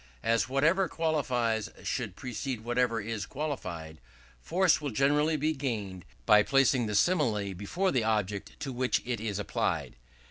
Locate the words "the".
6.87-6.95, 7.91-8.03